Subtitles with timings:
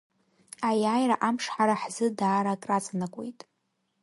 [0.69, 3.39] Аиааира амш ҳара ҳзы даара акраҵанакуеит.